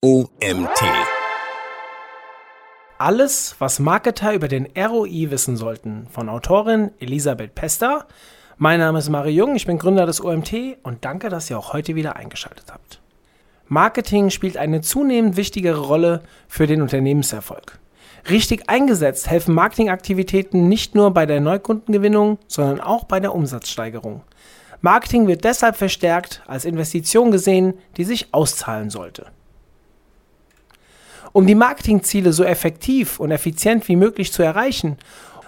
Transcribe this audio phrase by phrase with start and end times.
[0.00, 0.80] OMT.
[2.98, 8.06] Alles, was Marketer über den ROI wissen sollten, von Autorin Elisabeth Pester.
[8.58, 11.72] Mein Name ist Mario Jung, ich bin Gründer des OMT und danke, dass ihr auch
[11.72, 13.00] heute wieder eingeschaltet habt.
[13.66, 17.80] Marketing spielt eine zunehmend wichtigere Rolle für den Unternehmenserfolg.
[18.30, 24.22] Richtig eingesetzt helfen Marketingaktivitäten nicht nur bei der Neukundengewinnung, sondern auch bei der Umsatzsteigerung.
[24.80, 29.26] Marketing wird deshalb verstärkt als Investition gesehen, die sich auszahlen sollte.
[31.38, 34.96] Um die Marketingziele so effektiv und effizient wie möglich zu erreichen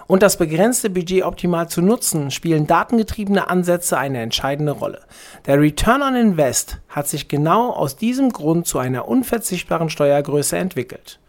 [0.07, 5.01] und das begrenzte Budget optimal zu nutzen, spielen datengetriebene Ansätze eine entscheidende Rolle.
[5.47, 11.19] Der Return on Invest hat sich genau aus diesem Grund zu einer unverzichtbaren Steuergröße entwickelt.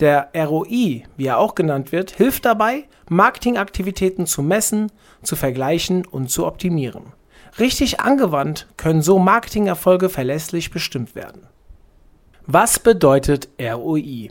[0.00, 4.90] Der ROI, wie er auch genannt wird, hilft dabei, Marketingaktivitäten zu messen,
[5.22, 7.12] zu vergleichen und zu optimieren.
[7.60, 11.46] Richtig angewandt können so Marketingerfolge verlässlich bestimmt werden.
[12.48, 14.30] Was bedeutet ROI?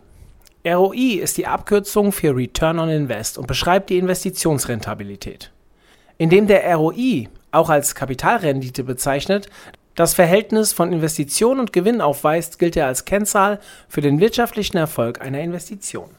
[0.65, 5.51] ROI ist die Abkürzung für Return on Invest und beschreibt die Investitionsrentabilität.
[6.17, 9.49] Indem der ROI, auch als Kapitalrendite bezeichnet,
[9.95, 15.19] das Verhältnis von Investition und Gewinn aufweist, gilt er als Kennzahl für den wirtschaftlichen Erfolg
[15.19, 16.11] einer Investition.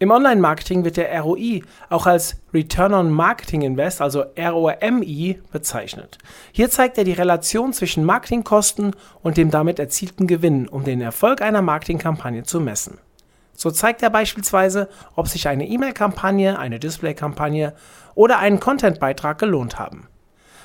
[0.00, 6.18] Im Online-Marketing wird der ROI auch als Return on Marketing Invest, also ROMI, bezeichnet.
[6.52, 11.42] Hier zeigt er die Relation zwischen Marketingkosten und dem damit erzielten Gewinn, um den Erfolg
[11.42, 12.98] einer Marketingkampagne zu messen.
[13.54, 17.74] So zeigt er beispielsweise, ob sich eine E-Mail-Kampagne, eine Display-Kampagne
[18.14, 20.06] oder einen Content-Beitrag gelohnt haben.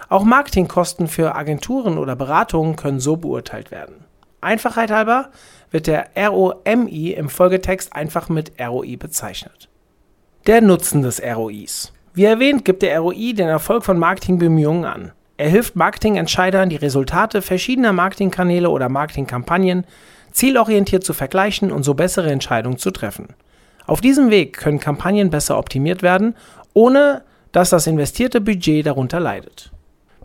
[0.09, 4.05] Auch Marketingkosten für Agenturen oder Beratungen können so beurteilt werden.
[4.41, 5.31] Einfachheit halber
[5.73, 9.67] wird der ROMI im Folgetext einfach mit ROI bezeichnet.
[10.47, 11.91] Der Nutzen des ROIs.
[12.13, 15.11] Wie erwähnt, gibt der ROI den Erfolg von Marketingbemühungen an.
[15.35, 19.85] Er hilft Marketingentscheidern, die Resultate verschiedener Marketingkanäle oder Marketingkampagnen
[20.31, 23.29] zielorientiert zu vergleichen und so bessere Entscheidungen zu treffen.
[23.87, 26.35] Auf diesem Weg können Kampagnen besser optimiert werden,
[26.73, 29.71] ohne dass das investierte Budget darunter leidet.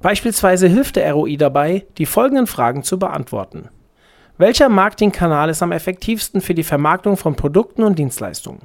[0.03, 3.71] Beispielsweise hilft der ROI dabei, die folgenden Fragen zu beantworten.
[4.41, 8.61] Welcher Marketingkanal ist am effektivsten für die Vermarktung von Produkten und Dienstleistungen?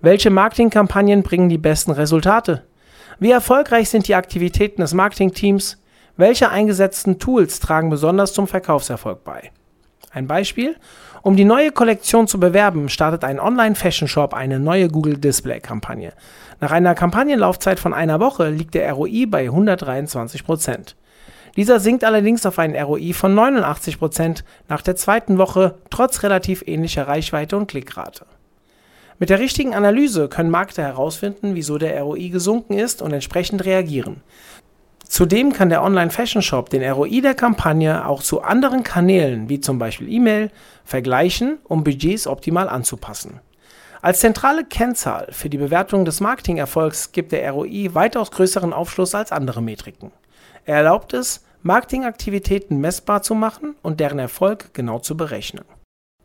[0.00, 2.62] Welche Marketingkampagnen bringen die besten Resultate?
[3.18, 5.82] Wie erfolgreich sind die Aktivitäten des Marketingteams?
[6.16, 9.50] Welche eingesetzten Tools tragen besonders zum Verkaufserfolg bei?
[10.12, 10.76] Ein Beispiel.
[11.22, 16.12] Um die neue Kollektion zu bewerben, startet ein Online-Fashion-Shop eine neue Google Display-Kampagne.
[16.60, 20.94] Nach einer Kampagnenlaufzeit von einer Woche liegt der ROI bei 123 Prozent.
[21.56, 27.06] Dieser sinkt allerdings auf einen ROI von 89% nach der zweiten Woche trotz relativ ähnlicher
[27.06, 28.26] Reichweite und Klickrate.
[29.18, 34.22] Mit der richtigen Analyse können Marketer herausfinden, wieso der ROI gesunken ist und entsprechend reagieren.
[35.06, 40.10] Zudem kann der Online-Fashion-Shop den ROI der Kampagne auch zu anderen Kanälen, wie zum Beispiel
[40.10, 40.50] E-Mail,
[40.84, 43.40] vergleichen, um Budgets optimal anzupassen.
[44.00, 49.30] Als zentrale Kennzahl für die Bewertung des Marketingerfolgs gibt der ROI weitaus größeren Aufschluss als
[49.30, 50.10] andere Metriken.
[50.64, 55.64] Er erlaubt es, Marketingaktivitäten messbar zu machen und deren Erfolg genau zu berechnen.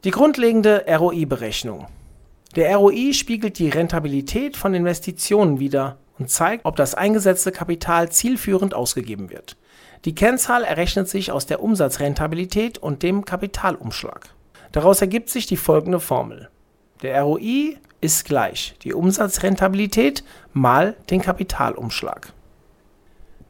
[0.03, 1.87] Die grundlegende ROI-Berechnung.
[2.55, 8.73] Der ROI spiegelt die Rentabilität von Investitionen wider und zeigt, ob das eingesetzte Kapital zielführend
[8.73, 9.57] ausgegeben wird.
[10.05, 14.29] Die Kennzahl errechnet sich aus der Umsatzrentabilität und dem Kapitalumschlag.
[14.71, 16.49] Daraus ergibt sich die folgende Formel.
[17.01, 20.23] Der ROI ist gleich die Umsatzrentabilität
[20.53, 22.33] mal den Kapitalumschlag.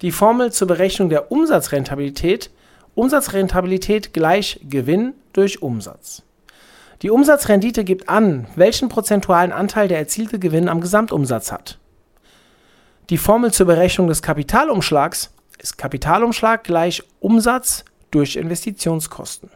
[0.01, 2.51] Die Formel zur Berechnung der Umsatzrentabilität
[2.97, 6.23] Umsatzrentabilität gleich Gewinn durch Umsatz.
[7.03, 11.77] Die Umsatzrendite gibt an, welchen prozentualen Anteil der erzielte Gewinn am Gesamtumsatz hat.
[13.11, 19.51] Die Formel zur Berechnung des Kapitalumschlags ist Kapitalumschlag gleich Umsatz durch Investitionskosten.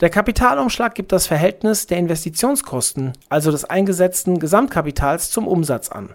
[0.00, 6.14] Der Kapitalumschlag gibt das Verhältnis der Investitionskosten, also des eingesetzten Gesamtkapitals, zum Umsatz an.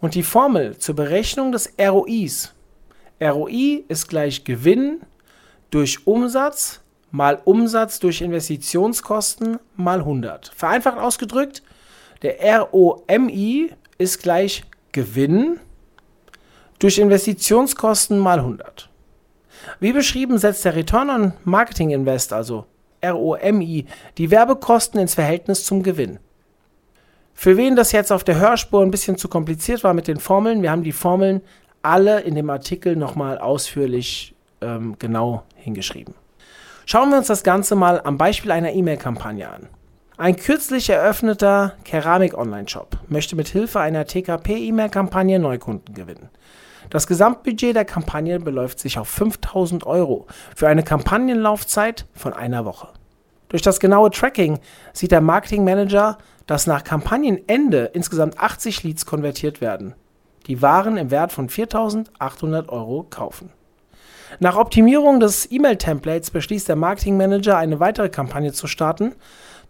[0.00, 2.54] Und die Formel zur Berechnung des ROIs.
[3.22, 5.00] ROI ist gleich Gewinn
[5.70, 6.80] durch Umsatz
[7.10, 10.52] mal Umsatz durch Investitionskosten mal 100.
[10.54, 11.62] Vereinfacht ausgedrückt,
[12.22, 15.58] der ROMI ist gleich Gewinn
[16.78, 18.88] durch Investitionskosten mal 100.
[19.78, 22.66] Wie beschrieben setzt der Return on Marketing Invest, also
[23.04, 23.86] ROMI,
[24.18, 26.18] die Werbekosten ins Verhältnis zum Gewinn.
[27.42, 30.60] Für wen das jetzt auf der Hörspur ein bisschen zu kompliziert war mit den Formeln,
[30.60, 31.40] wir haben die Formeln
[31.80, 36.12] alle in dem Artikel nochmal ausführlich ähm, genau hingeschrieben.
[36.84, 39.68] Schauen wir uns das Ganze mal am Beispiel einer E-Mail-Kampagne an.
[40.18, 46.28] Ein kürzlich eröffneter Keramik-Online-Shop möchte mit Hilfe einer TKP-E-Mail-Kampagne Neukunden gewinnen.
[46.90, 52.88] Das Gesamtbudget der Kampagne beläuft sich auf 5000 Euro für eine Kampagnenlaufzeit von einer Woche.
[53.50, 54.60] Durch das genaue Tracking
[54.92, 56.16] sieht der Marketing Manager,
[56.46, 59.94] dass nach Kampagnenende insgesamt 80 Leads konvertiert werden,
[60.46, 63.50] die Waren im Wert von 4.800 Euro kaufen.
[64.38, 69.16] Nach Optimierung des E-Mail-Templates beschließt der Marketing Manager, eine weitere Kampagne zu starten.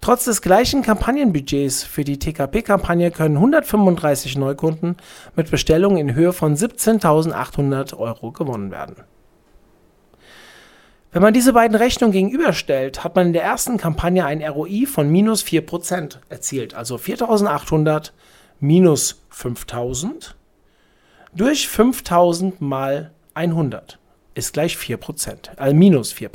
[0.03, 4.97] Trotz des gleichen Kampagnenbudgets für die TKP-Kampagne können 135 Neukunden
[5.37, 8.97] mit Bestellungen in Höhe von 17.800 Euro gewonnen werden.
[11.13, 15.11] Wenn man diese beiden Rechnungen gegenüberstellt, hat man in der ersten Kampagne ein ROI von
[15.11, 16.75] minus 4% erzielt.
[16.75, 18.13] Also 4.800
[18.61, 20.35] minus 5.000
[21.35, 23.99] durch 5.000 mal 100
[24.35, 26.29] ist gleich 4%, also minus 4%.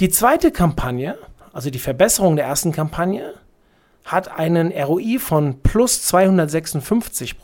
[0.00, 1.16] Die zweite Kampagne,
[1.52, 3.34] also die Verbesserung der ersten Kampagne,
[4.04, 7.36] hat einen ROI von plus 256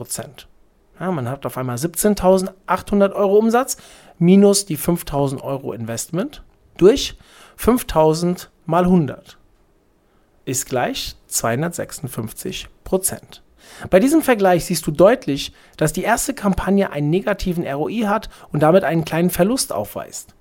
[1.01, 3.79] Ja, man hat auf einmal 17.800 Euro Umsatz
[4.19, 6.43] minus die 5.000 Euro Investment
[6.77, 7.17] durch
[7.59, 9.39] 5.000 mal 100
[10.45, 13.43] ist gleich 256 Prozent.
[13.89, 18.61] Bei diesem Vergleich siehst du deutlich, dass die erste Kampagne einen negativen ROI hat und
[18.61, 20.35] damit einen kleinen Verlust aufweist.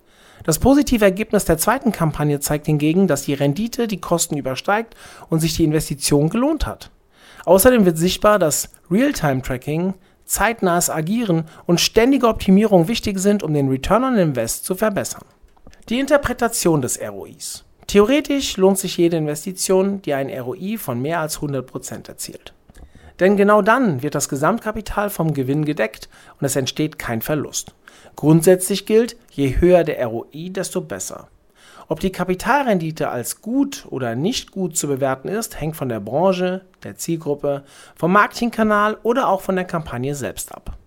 [0.44, 4.95] Das positive Ergebnis der zweiten Kampagne zeigt hingegen, dass die Rendite die Kosten übersteigt
[5.29, 6.91] und sich die Investition gelohnt hat.
[7.45, 9.94] Außerdem wird sichtbar, dass Realtime-Tracking,
[10.29, 15.25] zeitnahes Agieren und ständige Optimierung wichtig sind, um den Return on Invest zu verbessern.
[15.89, 17.65] Die Interpretation des ROIs.
[17.87, 22.53] Theoretisch lohnt sich jede Investition, die ein ROI von mehr als 100% erzielt.
[23.19, 26.07] Denn genau dann wird das Gesamtkapital vom Gewinn gedeckt
[26.39, 27.73] und es entsteht kein Verlust.
[28.15, 31.27] Grundsätzlich gilt, je höher der ROI, desto besser.
[31.91, 36.62] Ob die Kapitalrendite als gut oder nicht gut zu bewerten ist, hängt von der Branche,
[36.83, 37.63] der Zielgruppe,
[37.95, 40.77] vom Marketingkanal oder auch von der Kampagne selbst ab.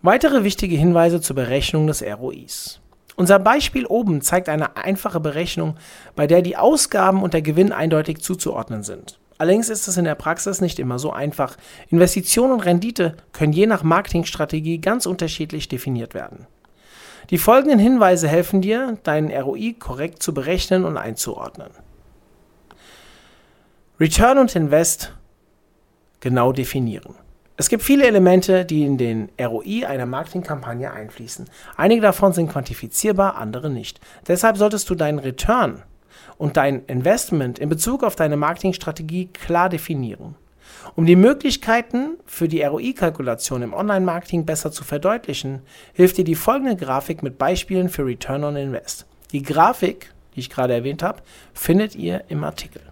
[0.00, 2.80] Weitere wichtige Hinweise zur Berechnung des ROIs.
[3.14, 5.76] Unser Beispiel oben zeigt eine einfache Berechnung,
[6.16, 9.18] bei der die Ausgaben und der Gewinn eindeutig zuzuordnen sind.
[9.36, 11.58] Allerdings ist es in der Praxis nicht immer so einfach.
[11.90, 16.46] Investition und Rendite können je nach Marketingstrategie ganz unterschiedlich definiert werden.
[17.30, 21.70] Die folgenden Hinweise helfen dir, deinen ROI korrekt zu berechnen und einzuordnen.
[24.00, 25.12] Return und Invest
[26.20, 27.14] genau definieren.
[27.56, 31.50] Es gibt viele Elemente, die in den ROI einer Marketingkampagne einfließen.
[31.76, 34.00] Einige davon sind quantifizierbar, andere nicht.
[34.26, 35.82] Deshalb solltest du deinen Return
[36.38, 40.36] und dein Investment in Bezug auf deine Marketingstrategie klar definieren.
[40.94, 45.60] Um die Möglichkeiten für die ROI-Kalkulation im Online-Marketing besser zu verdeutlichen,
[45.92, 49.06] hilft dir die folgende Grafik mit Beispielen für Return on Invest.
[49.32, 52.82] Die Grafik, die ich gerade erwähnt habe, findet ihr im Artikel.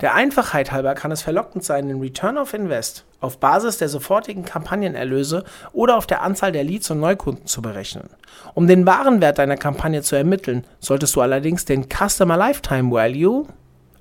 [0.00, 4.44] Der Einfachheit halber kann es verlockend sein, den Return of Invest auf Basis der sofortigen
[4.44, 8.10] Kampagnenerlöse oder auf der Anzahl der Leads und Neukunden zu berechnen.
[8.54, 13.46] Um den wahren Wert deiner Kampagne zu ermitteln, solltest du allerdings den Customer Lifetime Value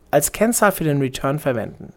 [0.10, 1.94] als Kennzahl für den Return verwenden.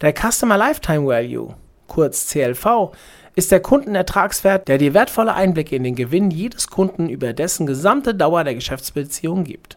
[0.00, 1.56] Der Customer Lifetime Value,
[1.88, 2.92] kurz CLV,
[3.34, 8.14] ist der Kundenertragswert, der dir wertvolle Einblicke in den Gewinn jedes Kunden über dessen gesamte
[8.14, 9.76] Dauer der Geschäftsbeziehung gibt.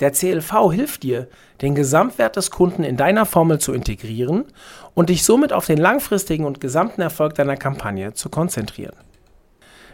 [0.00, 1.28] Der CLV hilft dir,
[1.62, 4.44] den Gesamtwert des Kunden in deiner Formel zu integrieren
[4.92, 8.96] und dich somit auf den langfristigen und gesamten Erfolg deiner Kampagne zu konzentrieren.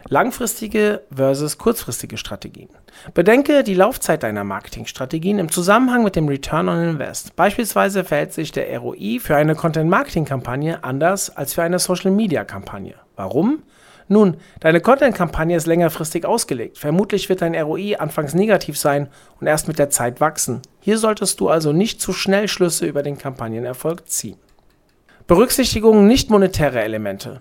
[0.09, 2.69] Langfristige versus kurzfristige Strategien.
[3.13, 7.35] Bedenke die Laufzeit deiner Marketingstrategien im Zusammenhang mit dem Return on Invest.
[7.35, 12.95] Beispielsweise verhält sich der ROI für eine Content-Marketing-Kampagne anders als für eine Social-Media-Kampagne.
[13.15, 13.63] Warum?
[14.07, 16.77] Nun, deine Content-Kampagne ist längerfristig ausgelegt.
[16.77, 19.07] Vermutlich wird dein ROI anfangs negativ sein
[19.39, 20.61] und erst mit der Zeit wachsen.
[20.81, 24.37] Hier solltest du also nicht zu schnell Schlüsse über den Kampagnenerfolg ziehen.
[25.27, 27.39] Berücksichtigung nicht monetärer Elemente.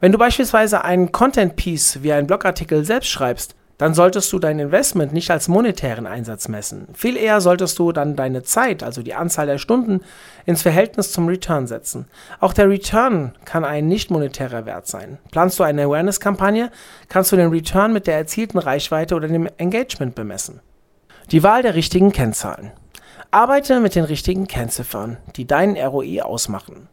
[0.00, 5.12] Wenn du beispielsweise einen Content-Piece wie einen Blogartikel selbst schreibst, dann solltest du dein Investment
[5.12, 6.88] nicht als monetären Einsatz messen.
[6.92, 10.00] Viel eher solltest du dann deine Zeit, also die Anzahl der Stunden,
[10.44, 12.06] ins Verhältnis zum Return setzen.
[12.40, 15.18] Auch der Return kann ein nicht monetärer Wert sein.
[15.30, 16.70] Planst du eine Awareness-Kampagne,
[17.08, 20.60] kannst du den Return mit der erzielten Reichweite oder dem Engagement bemessen.
[21.30, 22.72] Die Wahl der richtigen Kennzahlen.
[23.30, 26.88] Arbeite mit den richtigen Kennziffern, die deinen ROI ausmachen.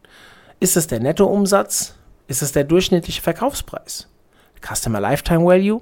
[0.61, 1.96] Ist es der Nettoumsatz?
[2.27, 4.09] Ist es der durchschnittliche Verkaufspreis?
[4.61, 5.81] Customer Lifetime Value?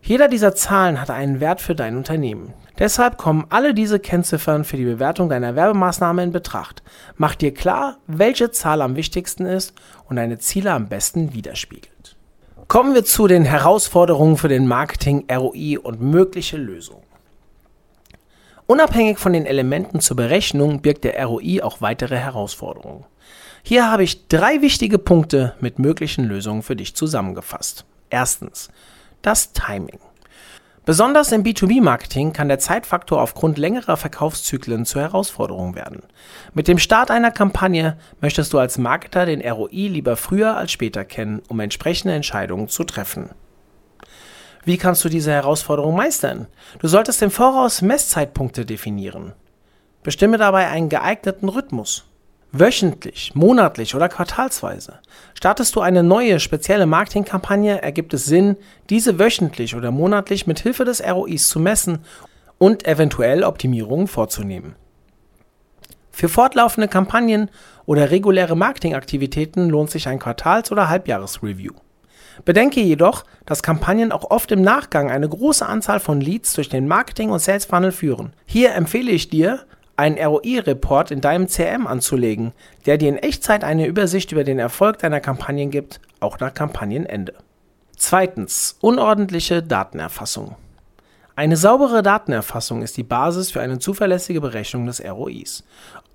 [0.00, 2.54] Jeder dieser Zahlen hat einen Wert für dein Unternehmen.
[2.78, 6.82] Deshalb kommen alle diese Kennziffern für die Bewertung deiner Werbemaßnahme in Betracht.
[7.16, 9.74] Mach dir klar, welche Zahl am wichtigsten ist
[10.08, 12.16] und deine Ziele am besten widerspiegelt.
[12.68, 17.02] Kommen wir zu den Herausforderungen für den Marketing ROI und mögliche Lösungen.
[18.66, 23.04] Unabhängig von den Elementen zur Berechnung birgt der ROI auch weitere Herausforderungen.
[23.62, 27.84] Hier habe ich drei wichtige Punkte mit möglichen Lösungen für dich zusammengefasst.
[28.10, 28.68] Erstens,
[29.22, 29.98] das Timing.
[30.86, 36.04] Besonders im B2B-Marketing kann der Zeitfaktor aufgrund längerer Verkaufszyklen zur Herausforderung werden.
[36.54, 41.04] Mit dem Start einer Kampagne möchtest du als Marketer den ROI lieber früher als später
[41.04, 43.30] kennen, um entsprechende Entscheidungen zu treffen.
[44.64, 46.46] Wie kannst du diese Herausforderung meistern?
[46.78, 49.32] Du solltest im Voraus Messzeitpunkte definieren.
[50.04, 52.04] Bestimme dabei einen geeigneten Rhythmus.
[52.52, 55.00] Wöchentlich, monatlich oder quartalsweise.
[55.34, 58.56] Startest du eine neue, spezielle Marketingkampagne, ergibt es Sinn,
[58.88, 61.98] diese wöchentlich oder monatlich mit Hilfe des ROIs zu messen
[62.58, 64.74] und eventuell Optimierungen vorzunehmen.
[66.10, 67.50] Für fortlaufende Kampagnen
[67.84, 71.74] oder reguläre Marketingaktivitäten lohnt sich ein Quartals- oder Halbjahresreview.
[72.44, 76.88] Bedenke jedoch, dass Kampagnen auch oft im Nachgang eine große Anzahl von Leads durch den
[76.88, 78.32] Marketing- und Sales-Funnel führen.
[78.46, 79.60] Hier empfehle ich dir,
[79.96, 82.52] einen ROI-Report in deinem CRM anzulegen,
[82.84, 87.34] der dir in Echtzeit eine Übersicht über den Erfolg deiner Kampagnen gibt, auch nach Kampagnenende.
[87.96, 90.56] Zweitens, unordentliche Datenerfassung.
[91.34, 95.64] Eine saubere Datenerfassung ist die Basis für eine zuverlässige Berechnung des ROIs.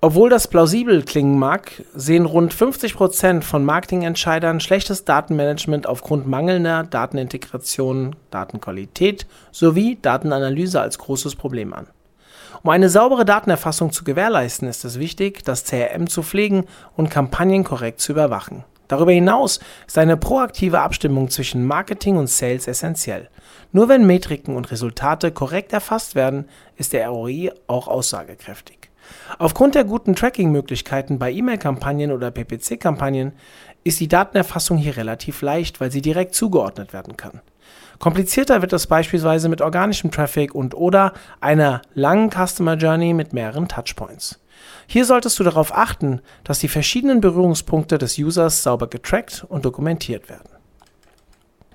[0.00, 8.16] Obwohl das plausibel klingen mag, sehen rund 50% von Marketingentscheidern schlechtes Datenmanagement aufgrund mangelnder Datenintegration,
[8.32, 11.86] Datenqualität sowie Datenanalyse als großes Problem an.
[12.62, 16.64] Um eine saubere Datenerfassung zu gewährleisten, ist es wichtig, das CRM zu pflegen
[16.96, 18.62] und Kampagnen korrekt zu überwachen.
[18.86, 23.30] Darüber hinaus ist eine proaktive Abstimmung zwischen Marketing und Sales essentiell.
[23.72, 28.90] Nur wenn Metriken und Resultate korrekt erfasst werden, ist der ROI auch aussagekräftig.
[29.38, 33.32] Aufgrund der guten Tracking-Möglichkeiten bei E-Mail-Kampagnen oder PPC-Kampagnen
[33.82, 37.40] ist die Datenerfassung hier relativ leicht, weil sie direkt zugeordnet werden kann.
[38.02, 43.68] Komplizierter wird es beispielsweise mit organischem Traffic und oder einer langen Customer Journey mit mehreren
[43.68, 44.40] Touchpoints.
[44.88, 50.28] Hier solltest du darauf achten, dass die verschiedenen Berührungspunkte des Users sauber getrackt und dokumentiert
[50.28, 50.48] werden.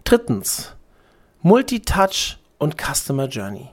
[0.03, 0.75] Drittens.
[1.43, 3.69] Multitouch und Customer Journey.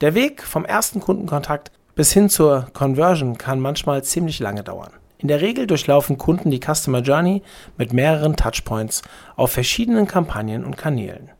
[0.00, 4.90] Der Weg vom ersten Kundenkontakt bis hin zur Conversion kann manchmal ziemlich lange dauern.
[5.18, 7.44] In der Regel durchlaufen Kunden die Customer Journey
[7.78, 9.02] mit mehreren Touchpoints
[9.36, 11.30] auf verschiedenen Kampagnen und Kanälen.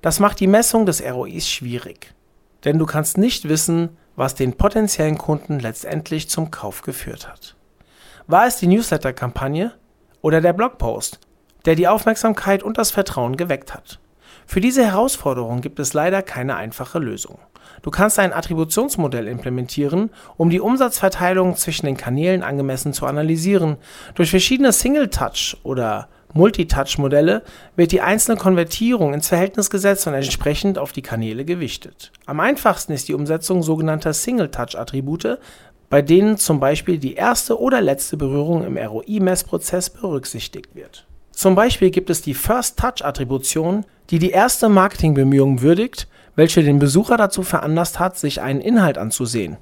[0.00, 2.14] Das macht die Messung des ROIs schwierig,
[2.64, 7.56] denn du kannst nicht wissen, was den potenziellen Kunden letztendlich zum Kauf geführt hat.
[8.26, 9.72] War es die Newsletter-Kampagne
[10.20, 11.18] oder der Blogpost,
[11.64, 13.98] der die Aufmerksamkeit und das Vertrauen geweckt hat?
[14.46, 17.38] Für diese Herausforderung gibt es leider keine einfache Lösung.
[17.82, 23.76] Du kannst ein Attributionsmodell implementieren, um die Umsatzverteilung zwischen den Kanälen angemessen zu analysieren.
[24.14, 27.42] Durch verschiedene Single-Touch- oder Multitouch-Modelle
[27.76, 32.12] wird die einzelne Konvertierung ins Verhältnis gesetzt und entsprechend auf die Kanäle gewichtet.
[32.26, 35.38] Am einfachsten ist die Umsetzung sogenannter Single-Touch-Attribute,
[35.90, 41.06] bei denen zum Beispiel die erste oder letzte Berührung im ROI-Messprozess berücksichtigt wird.
[41.32, 47.42] Zum Beispiel gibt es die First-Touch-Attribution, die die erste Marketingbemühung würdigt, welche den Besucher dazu
[47.42, 49.56] veranlasst hat, sich einen Inhalt anzusehen.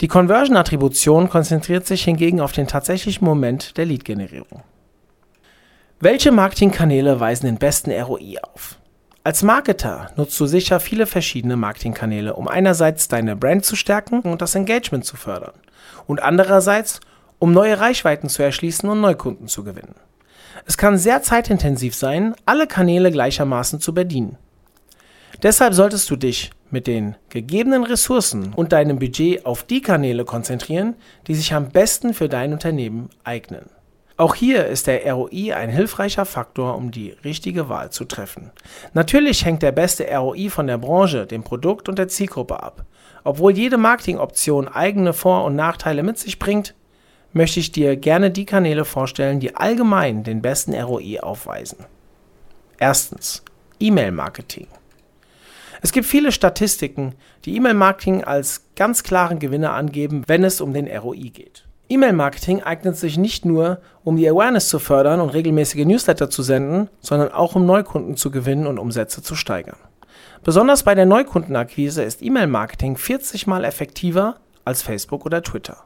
[0.00, 4.62] Die Conversion-Attribution konzentriert sich hingegen auf den tatsächlichen Moment der Lead-Generierung.
[6.04, 8.78] Welche Marketingkanäle weisen den besten ROI auf?
[9.22, 14.42] Als Marketer nutzt du sicher viele verschiedene Marketingkanäle, um einerseits deine Brand zu stärken und
[14.42, 15.54] das Engagement zu fördern
[16.06, 17.00] und andererseits,
[17.38, 19.94] um neue Reichweiten zu erschließen und Neukunden zu gewinnen.
[20.66, 24.36] Es kann sehr zeitintensiv sein, alle Kanäle gleichermaßen zu bedienen.
[25.42, 30.96] Deshalb solltest du dich mit den gegebenen Ressourcen und deinem Budget auf die Kanäle konzentrieren,
[31.28, 33.70] die sich am besten für dein Unternehmen eignen.
[34.16, 38.52] Auch hier ist der ROI ein hilfreicher Faktor, um die richtige Wahl zu treffen.
[38.92, 42.84] Natürlich hängt der beste ROI von der Branche, dem Produkt und der Zielgruppe ab.
[43.24, 46.74] Obwohl jede Marketingoption eigene Vor- und Nachteile mit sich bringt,
[47.32, 51.78] möchte ich dir gerne die Kanäle vorstellen, die allgemein den besten ROI aufweisen.
[52.78, 53.42] Erstens
[53.80, 54.68] E-Mail-Marketing.
[55.82, 60.86] Es gibt viele Statistiken, die E-Mail-Marketing als ganz klaren Gewinner angeben, wenn es um den
[60.86, 61.63] ROI geht.
[61.88, 66.88] E-Mail-Marketing eignet sich nicht nur, um die Awareness zu fördern und regelmäßige Newsletter zu senden,
[67.00, 69.76] sondern auch um Neukunden zu gewinnen und Umsätze zu steigern.
[70.44, 75.84] Besonders bei der Neukundenakquise ist E-Mail-Marketing 40 mal effektiver als Facebook oder Twitter.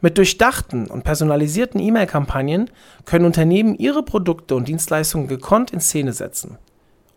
[0.00, 2.70] Mit durchdachten und personalisierten E-Mail-Kampagnen
[3.04, 6.58] können Unternehmen ihre Produkte und Dienstleistungen gekonnt in Szene setzen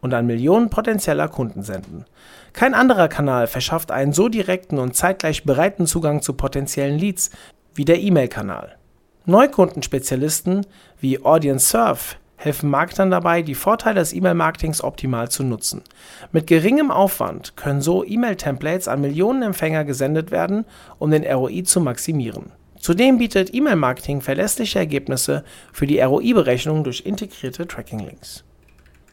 [0.01, 2.05] und an Millionen potenzieller Kunden senden.
[2.53, 7.31] Kein anderer Kanal verschafft einen so direkten und zeitgleich breiten Zugang zu potenziellen Leads
[7.73, 8.77] wie der E-Mail-Kanal.
[9.25, 10.65] Neukundenspezialisten
[10.99, 15.83] wie Audience Surf helfen Marketern dabei, die Vorteile des E-Mail-Marketings optimal zu nutzen.
[16.31, 20.65] Mit geringem Aufwand können so E-Mail-Templates an Millionen Empfänger gesendet werden,
[20.97, 22.51] um den ROI zu maximieren.
[22.79, 28.43] Zudem bietet E-Mail-Marketing verlässliche Ergebnisse für die ROI-Berechnung durch integrierte Tracking-Links.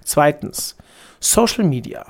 [0.04, 0.74] Zweitens.
[1.20, 2.06] Social Media.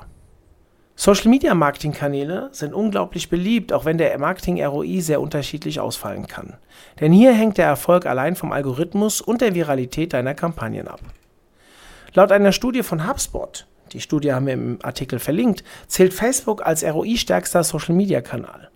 [1.01, 6.27] Social Media Marketing Kanäle sind unglaublich beliebt, auch wenn der Marketing ROI sehr unterschiedlich ausfallen
[6.27, 6.57] kann.
[6.99, 10.99] Denn hier hängt der Erfolg allein vom Algorithmus und der Viralität deiner Kampagnen ab.
[12.13, 16.83] Laut einer Studie von HubSpot, die Studie haben wir im Artikel verlinkt, zählt Facebook als
[16.83, 18.69] ROI-stärkster Social Media Kanal.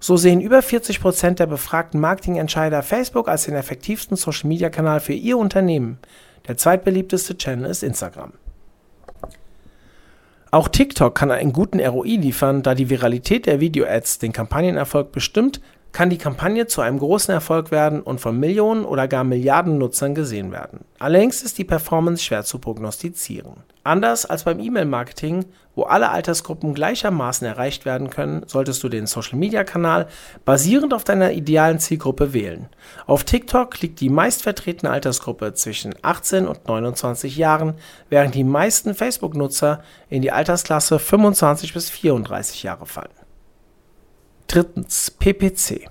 [0.00, 5.00] So sehen über 40 Prozent der befragten Marketingentscheider Facebook als den effektivsten Social Media Kanal
[5.00, 5.98] für ihr Unternehmen.
[6.48, 8.32] Der zweitbeliebteste Channel ist Instagram.
[10.56, 15.60] Auch TikTok kann einen guten ROI liefern, da die Viralität der Video-Ads den Kampagnenerfolg bestimmt,
[15.96, 20.14] kann die Kampagne zu einem großen Erfolg werden und von Millionen oder gar Milliarden Nutzern
[20.14, 20.80] gesehen werden.
[20.98, 23.64] Allerdings ist die Performance schwer zu prognostizieren.
[23.82, 30.06] Anders als beim E-Mail-Marketing, wo alle Altersgruppen gleichermaßen erreicht werden können, solltest du den Social-Media-Kanal
[30.44, 32.68] basierend auf deiner idealen Zielgruppe wählen.
[33.06, 37.72] Auf TikTok liegt die meistvertretene Altersgruppe zwischen 18 und 29 Jahren,
[38.10, 43.25] während die meisten Facebook-Nutzer in die Altersklasse 25 bis 34 Jahre fallen.
[44.48, 45.88] Drittens PPC.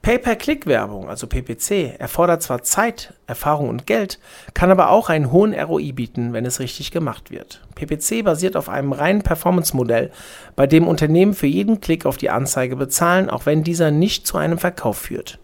[0.00, 4.18] Pay-per-Click-Werbung, also PPC, erfordert zwar Zeit, Erfahrung und Geld,
[4.54, 7.60] kann aber auch einen hohen ROI bieten, wenn es richtig gemacht wird.
[7.74, 10.12] PPC basiert auf einem reinen Performance-Modell,
[10.56, 14.38] bei dem Unternehmen für jeden Klick auf die Anzeige bezahlen, auch wenn dieser nicht zu
[14.38, 15.38] einem Verkauf führt.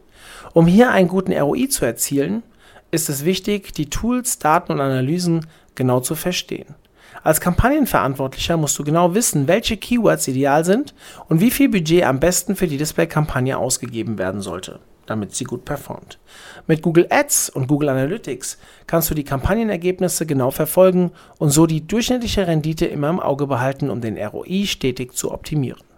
[0.54, 2.42] Um hier einen guten ROI zu erzielen,
[2.90, 6.74] ist es wichtig, die Tools, Daten und Analysen genau zu verstehen.
[7.22, 10.94] Als Kampagnenverantwortlicher musst du genau wissen, welche Keywords ideal sind
[11.28, 15.66] und wie viel Budget am besten für die Display-Kampagne ausgegeben werden sollte, damit sie gut
[15.66, 16.18] performt.
[16.66, 21.86] Mit Google Ads und Google Analytics kannst du die Kampagnenergebnisse genau verfolgen und so die
[21.86, 25.89] durchschnittliche Rendite immer im Auge behalten, um den ROI stetig zu optimieren.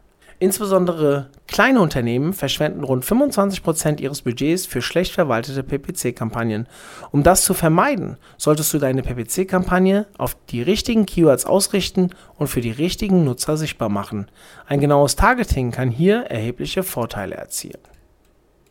[0.42, 6.66] Insbesondere kleine Unternehmen verschwenden rund 25% ihres Budgets für schlecht verwaltete PPC-Kampagnen.
[7.12, 12.60] Um das zu vermeiden, solltest du deine PPC-Kampagne auf die richtigen Keywords ausrichten und für
[12.60, 14.32] die richtigen Nutzer sichtbar machen.
[14.66, 17.78] Ein genaues Targeting kann hier erhebliche Vorteile erzielen.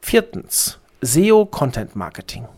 [0.02, 0.78] Viertens.
[1.00, 2.50] SEO Content Marketing.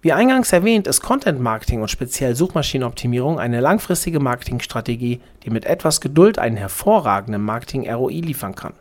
[0.00, 6.00] Wie eingangs erwähnt, ist Content Marketing und speziell Suchmaschinenoptimierung eine langfristige Marketingstrategie, die mit etwas
[6.00, 8.74] Geduld einen hervorragenden Marketing-ROI liefern kann.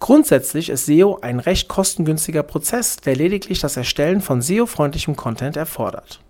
[0.00, 6.20] Grundsätzlich ist SEO ein recht kostengünstiger Prozess, der lediglich das Erstellen von SEO-freundlichem Content erfordert.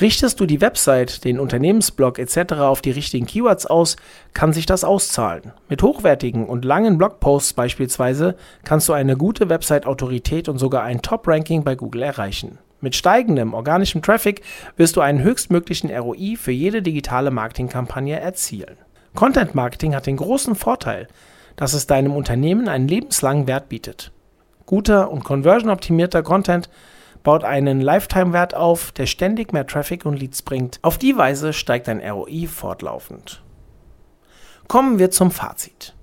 [0.00, 2.54] Richtest du die Website, den Unternehmensblog etc.
[2.54, 3.96] auf die richtigen Keywords aus,
[4.32, 5.52] kann sich das auszahlen.
[5.68, 11.62] Mit hochwertigen und langen Blogposts beispielsweise kannst du eine gute Website-Autorität und sogar ein Top-Ranking
[11.64, 12.58] bei Google erreichen.
[12.82, 14.42] Mit steigendem organischem Traffic
[14.76, 18.76] wirst du einen höchstmöglichen ROI für jede digitale Marketingkampagne erzielen.
[19.14, 21.06] Content Marketing hat den großen Vorteil,
[21.54, 24.10] dass es deinem Unternehmen einen lebenslangen Wert bietet.
[24.66, 26.68] Guter und conversion-optimierter Content
[27.22, 30.80] baut einen Lifetime-Wert auf, der ständig mehr Traffic und Leads bringt.
[30.82, 33.44] Auf die Weise steigt dein ROI fortlaufend.
[34.66, 35.94] Kommen wir zum Fazit.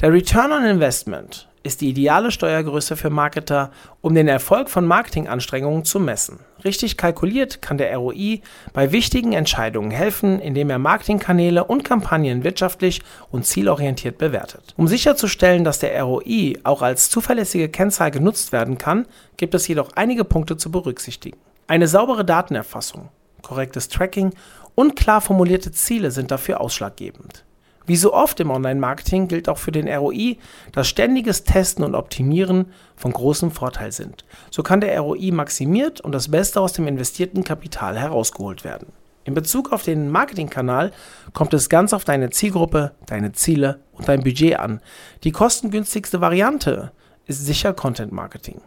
[0.00, 3.70] Der Return on Investment ist die ideale Steuergröße für Marketer,
[4.02, 6.38] um den Erfolg von Marketinganstrengungen zu messen.
[6.62, 8.42] Richtig kalkuliert kann der ROI
[8.74, 13.00] bei wichtigen Entscheidungen helfen, indem er Marketingkanäle und Kampagnen wirtschaftlich
[13.30, 14.74] und zielorientiert bewertet.
[14.76, 19.06] Um sicherzustellen, dass der ROI auch als zuverlässige Kennzahl genutzt werden kann,
[19.38, 21.38] gibt es jedoch einige Punkte zu berücksichtigen.
[21.66, 23.08] Eine saubere Datenerfassung,
[23.40, 24.34] korrektes Tracking
[24.74, 27.44] und klar formulierte Ziele sind dafür ausschlaggebend.
[27.86, 30.38] Wie so oft im Online-Marketing gilt auch für den ROI,
[30.72, 32.66] dass ständiges Testen und Optimieren
[32.96, 34.24] von großem Vorteil sind.
[34.50, 38.86] So kann der ROI maximiert und das Beste aus dem investierten Kapital herausgeholt werden.
[39.24, 40.92] In Bezug auf den Marketingkanal
[41.32, 44.80] kommt es ganz auf deine Zielgruppe, deine Ziele und dein Budget an.
[45.24, 46.92] Die kostengünstigste Variante
[47.26, 48.60] ist sicher Content Marketing.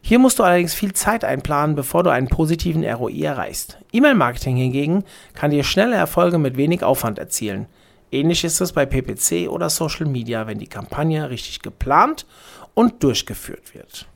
[0.00, 3.78] Hier musst du allerdings viel Zeit einplanen, bevor du einen positiven ROI erreichst.
[3.92, 5.04] E-Mail-Marketing hingegen
[5.34, 7.66] kann dir schnelle Erfolge mit wenig Aufwand erzielen.
[8.10, 12.26] Ähnlich ist es bei PPC oder Social Media, wenn die Kampagne richtig geplant
[12.74, 14.06] und durchgeführt wird.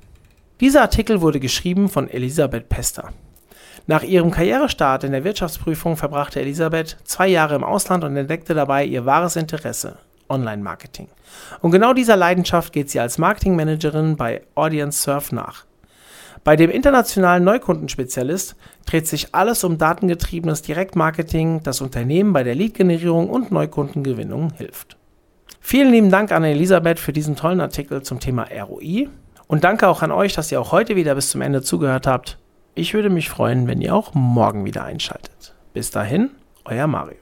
[0.61, 3.13] Dieser Artikel wurde geschrieben von Elisabeth Pester.
[3.87, 8.85] Nach ihrem Karrierestart in der Wirtschaftsprüfung verbrachte Elisabeth zwei Jahre im Ausland und entdeckte dabei
[8.85, 11.09] ihr wahres Interesse, Online-Marketing.
[11.61, 15.65] Und genau dieser Leidenschaft geht sie als Marketingmanagerin bei Audience Surf nach.
[16.45, 23.31] Bei dem internationalen Neukundenspezialist dreht sich alles um datengetriebenes Direktmarketing, das Unternehmen bei der Lead-Generierung
[23.31, 24.97] und Neukundengewinnung hilft.
[25.61, 29.09] Vielen lieben Dank an Elisabeth für diesen tollen Artikel zum Thema ROI
[29.47, 32.39] und danke auch an euch, dass ihr auch heute wieder bis zum Ende zugehört habt.
[32.75, 35.55] Ich würde mich freuen, wenn ihr auch morgen wieder einschaltet.
[35.73, 36.31] Bis dahin,
[36.65, 37.22] euer Mario.